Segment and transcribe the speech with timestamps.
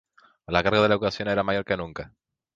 [0.55, 2.11] La carga de la educación era mayor que nunca.